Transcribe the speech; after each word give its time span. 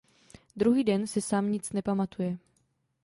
Druhý 0.55 0.83
den 0.83 1.07
si 1.07 1.21
Sam 1.21 1.51
nic 1.51 1.71
nepamatuje. 1.73 2.37